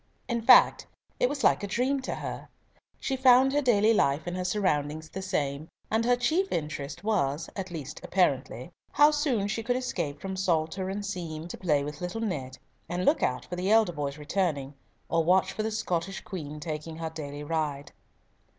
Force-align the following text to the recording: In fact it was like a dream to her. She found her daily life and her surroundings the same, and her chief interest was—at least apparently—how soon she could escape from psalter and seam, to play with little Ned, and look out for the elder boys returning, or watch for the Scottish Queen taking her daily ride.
In 0.27 0.41
fact 0.41 0.87
it 1.19 1.29
was 1.29 1.43
like 1.43 1.61
a 1.61 1.67
dream 1.67 1.99
to 2.01 2.15
her. 2.15 2.49
She 2.99 3.15
found 3.15 3.53
her 3.53 3.61
daily 3.61 3.93
life 3.93 4.25
and 4.25 4.35
her 4.35 4.43
surroundings 4.43 5.09
the 5.11 5.21
same, 5.21 5.67
and 5.91 6.03
her 6.03 6.15
chief 6.15 6.51
interest 6.51 7.03
was—at 7.03 7.69
least 7.69 7.99
apparently—how 8.03 9.11
soon 9.11 9.47
she 9.47 9.61
could 9.61 9.75
escape 9.75 10.19
from 10.19 10.35
psalter 10.35 10.89
and 10.89 11.05
seam, 11.05 11.47
to 11.49 11.55
play 11.55 11.83
with 11.83 12.01
little 12.01 12.21
Ned, 12.21 12.57
and 12.89 13.05
look 13.05 13.21
out 13.21 13.45
for 13.45 13.55
the 13.55 13.69
elder 13.69 13.93
boys 13.93 14.17
returning, 14.17 14.73
or 15.07 15.23
watch 15.23 15.51
for 15.53 15.61
the 15.61 15.69
Scottish 15.69 16.21
Queen 16.21 16.59
taking 16.59 16.95
her 16.95 17.11
daily 17.11 17.43
ride. 17.43 17.91